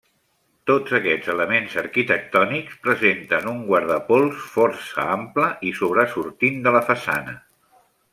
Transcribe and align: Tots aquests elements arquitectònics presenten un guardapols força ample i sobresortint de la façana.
Tots 0.69 0.93
aquests 0.99 1.27
elements 1.33 1.75
arquitectònics 1.81 2.79
presenten 2.87 3.49
un 3.51 3.59
guardapols 3.67 4.47
força 4.55 5.05
ample 5.19 5.51
i 5.69 5.75
sobresortint 5.81 6.59
de 6.69 6.75
la 6.79 6.83
façana. 6.89 7.37